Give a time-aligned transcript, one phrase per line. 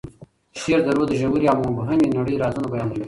[0.59, 2.99] شعر د روح د ژورې او مبهمې نړۍ رازونه بیانوي.